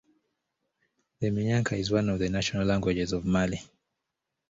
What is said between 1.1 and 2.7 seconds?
Minyanka is one of the national